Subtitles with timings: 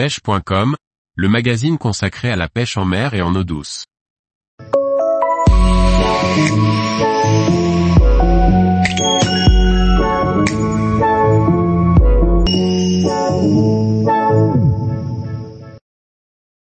[0.00, 0.76] pêche.com,
[1.14, 3.84] le magazine consacré à la pêche en mer et en eau douce.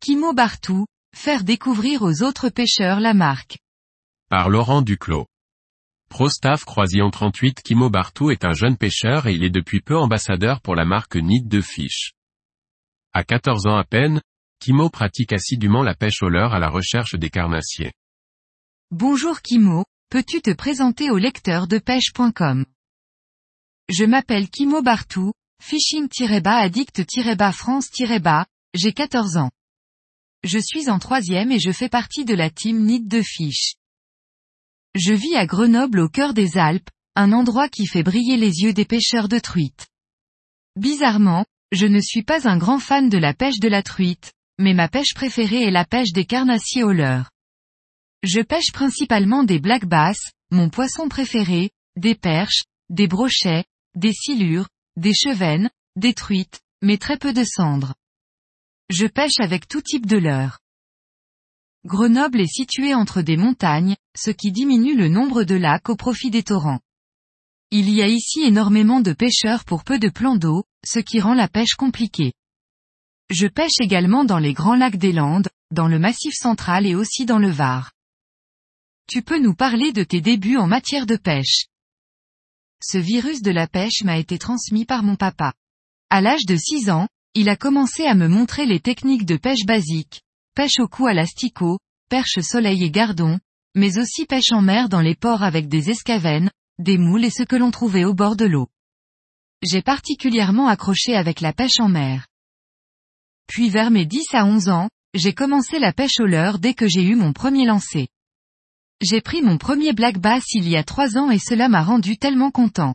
[0.00, 3.58] Kimo Bartou, faire découvrir aux autres pêcheurs la marque.
[4.28, 5.26] Par Laurent Duclos.
[6.08, 10.60] ProStaff Croisillon 38 Kimo Bartou est un jeune pêcheur et il est depuis peu ambassadeur
[10.60, 12.14] pour la marque Nid de Fish.
[13.12, 14.22] À 14 ans à peine,
[14.60, 17.90] Kimo pratique assidûment la pêche au leurre à la recherche des carnassiers.
[18.92, 22.64] Bonjour Kimo, peux-tu te présenter au lecteur de pêche.com
[23.88, 29.50] Je m'appelle Kimo Bartou, fishing-addict-france-bas, j'ai 14 ans.
[30.44, 33.74] Je suis en troisième et je fais partie de la team Nid de Fish.
[34.94, 38.72] Je vis à Grenoble au cœur des Alpes, un endroit qui fait briller les yeux
[38.72, 39.88] des pêcheurs de truites.
[40.76, 44.74] Bizarrement, je ne suis pas un grand fan de la pêche de la truite, mais
[44.74, 47.30] ma pêche préférée est la pêche des carnassiers au leurre.
[48.22, 50.18] Je pêche principalement des black bass,
[50.50, 57.16] mon poisson préféré, des perches, des brochets, des silures, des chevennes, des truites, mais très
[57.16, 57.94] peu de cendres.
[58.88, 60.58] Je pêche avec tout type de leurre.
[61.86, 66.30] Grenoble est situé entre des montagnes, ce qui diminue le nombre de lacs au profit
[66.30, 66.80] des torrents.
[67.72, 71.34] Il y a ici énormément de pêcheurs pour peu de plans d'eau, ce qui rend
[71.34, 72.32] la pêche compliquée.
[73.30, 77.26] Je pêche également dans les grands lacs des Landes, dans le Massif central et aussi
[77.26, 77.92] dans le Var.
[79.06, 81.66] Tu peux nous parler de tes débuts en matière de pêche?
[82.82, 85.54] Ce virus de la pêche m'a été transmis par mon papa.
[86.10, 89.64] À l'âge de 6 ans, il a commencé à me montrer les techniques de pêche
[89.64, 90.22] basiques,
[90.56, 93.38] pêche au cou à l'asticot, perche soleil et gardon,
[93.76, 96.50] mais aussi pêche en mer dans les ports avec des escavènes,
[96.80, 98.68] des moules et ce que l'on trouvait au bord de l'eau.
[99.62, 102.26] J'ai particulièrement accroché avec la pêche en mer.
[103.46, 106.88] Puis vers mes 10 à 11 ans, j'ai commencé la pêche au leurre dès que
[106.88, 108.08] j'ai eu mon premier lancer.
[109.02, 112.16] J'ai pris mon premier black bass il y a 3 ans et cela m'a rendu
[112.16, 112.94] tellement content.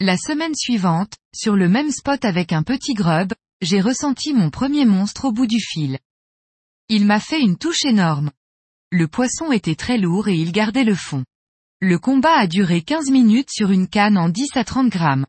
[0.00, 3.32] La semaine suivante, sur le même spot avec un petit grub,
[3.62, 5.98] j'ai ressenti mon premier monstre au bout du fil.
[6.88, 8.32] Il m'a fait une touche énorme.
[8.90, 11.24] Le poisson était très lourd et il gardait le fond.
[11.84, 15.26] Le combat a duré 15 minutes sur une canne en 10 à 30 grammes.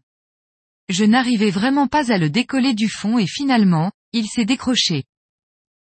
[0.88, 5.06] Je n'arrivais vraiment pas à le décoller du fond et finalement, il s'est décroché.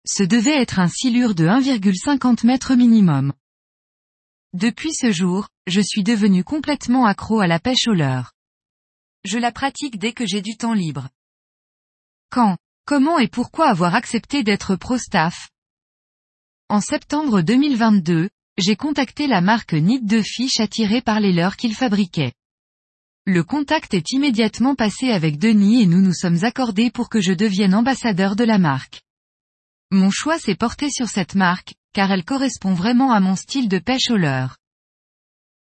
[0.07, 3.33] Ce devait être un silure de 1,50 m minimum.
[4.53, 8.35] Depuis ce jour, je suis devenu complètement accro à la pêche au leurre.
[9.25, 11.09] Je la pratique dès que j'ai du temps libre.
[12.29, 15.49] Quand, comment et pourquoi avoir accepté d'être pro-staff
[16.69, 18.29] En septembre 2022,
[18.61, 22.33] j'ai contacté la marque Nid de Fish attirée par les leurres qu'il fabriquait.
[23.27, 27.33] Le contact est immédiatement passé avec Denis et nous nous sommes accordés pour que je
[27.33, 29.03] devienne ambassadeur de la marque.
[29.91, 33.79] Mon choix s'est porté sur cette marque, car elle correspond vraiment à mon style de
[33.79, 34.57] pêche au leurre.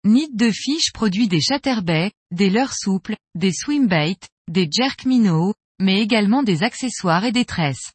[0.05, 6.01] Nid de Fish produit des chatterbaits, des leurres souples, des swimbaits, des jerk minnows, mais
[6.01, 7.93] également des accessoires et des tresses.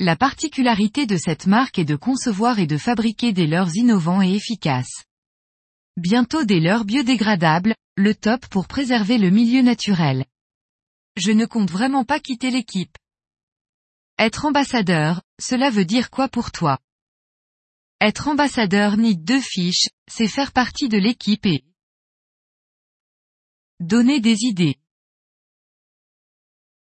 [0.00, 4.32] La particularité de cette marque est de concevoir et de fabriquer des leurres innovants et
[4.32, 5.04] efficaces.
[5.96, 10.24] Bientôt des leurres biodégradables, le top pour préserver le milieu naturel.
[11.16, 12.96] Je ne compte vraiment pas quitter l'équipe.
[14.20, 16.78] Être ambassadeur, cela veut dire quoi pour toi?
[18.00, 21.64] Être ambassadeur ni deux fiches, c'est faire partie de l'équipe et
[23.80, 24.76] donner des idées.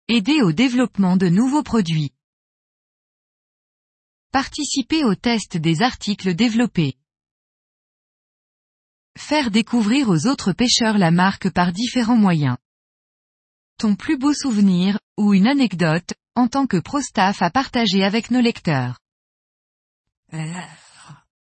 [0.09, 2.11] Aider au développement de nouveaux produits.
[4.31, 6.95] Participer au test des articles développés.
[9.17, 12.57] Faire découvrir aux autres pêcheurs la marque par différents moyens.
[13.77, 18.41] Ton plus beau souvenir, ou une anecdote, en tant que pro-staff à partager avec nos
[18.41, 18.99] lecteurs.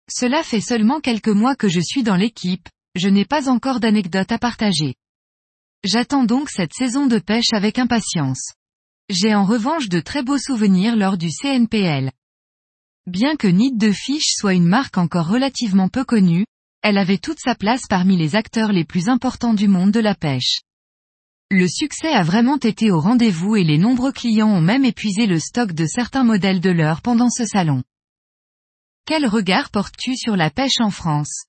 [0.08, 4.30] Cela fait seulement quelques mois que je suis dans l'équipe, je n'ai pas encore d'anecdotes
[4.32, 4.94] à partager.
[5.84, 8.52] J'attends donc cette saison de pêche avec impatience.
[9.10, 12.12] J'ai en revanche de très beaux souvenirs lors du CNPL.
[13.06, 16.44] Bien que Nid de Fish soit une marque encore relativement peu connue,
[16.82, 20.16] elle avait toute sa place parmi les acteurs les plus importants du monde de la
[20.16, 20.58] pêche.
[21.48, 25.38] Le succès a vraiment été au rendez-vous et les nombreux clients ont même épuisé le
[25.38, 27.84] stock de certains modèles de l'heure pendant ce salon.
[29.06, 31.44] Quel regard portes-tu sur la pêche en France?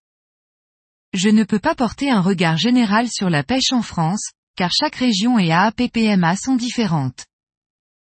[1.14, 4.96] Je ne peux pas porter un regard général sur la pêche en France, car chaque
[4.96, 7.26] région et AAPPMA sont différentes.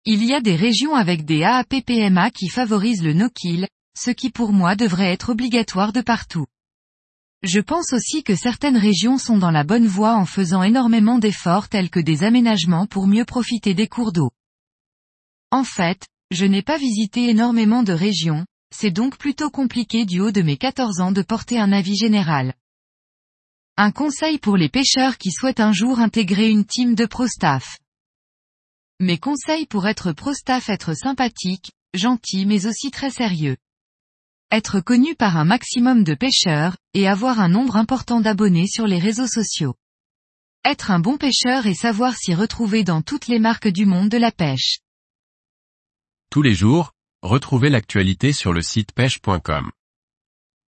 [0.08, 3.68] Il y a des régions avec des AAPPMA qui favorisent le no-kill,
[3.98, 6.46] ce qui pour moi devrait être obligatoire de partout.
[7.42, 11.70] Je pense aussi que certaines régions sont dans la bonne voie en faisant énormément d'efforts
[11.70, 14.30] tels que des aménagements pour mieux profiter des cours d'eau.
[15.50, 20.32] En fait, je n'ai pas visité énormément de régions, c'est donc plutôt compliqué du haut
[20.32, 22.54] de mes 14 ans de porter un avis général.
[23.76, 27.80] Un conseil pour les pêcheurs qui souhaitent un jour intégrer une team de pro-staff.
[29.02, 33.58] Mes conseils pour être pro-staff être sympathique, gentil mais aussi très sérieux.
[34.52, 39.00] Être connu par un maximum de pêcheurs, et avoir un nombre important d'abonnés sur les
[39.00, 39.76] réseaux sociaux.
[40.64, 44.18] Être un bon pêcheur et savoir s'y retrouver dans toutes les marques du monde de
[44.18, 44.80] la pêche.
[46.32, 49.72] Tous les jours, retrouvez l'actualité sur le site pêche.com.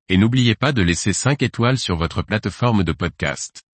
[0.09, 3.66] Et n'oubliez pas de laisser 5 étoiles sur votre plateforme de podcast.